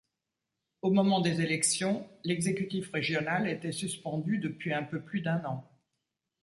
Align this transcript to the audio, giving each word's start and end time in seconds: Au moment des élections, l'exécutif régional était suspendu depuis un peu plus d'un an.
Au 0.81 0.89
moment 0.89 1.21
des 1.21 1.41
élections, 1.41 2.09
l'exécutif 2.23 2.91
régional 2.91 3.47
était 3.47 3.71
suspendu 3.71 4.39
depuis 4.39 4.73
un 4.73 4.81
peu 4.81 4.99
plus 4.99 5.21
d'un 5.21 5.45
an. 5.45 5.69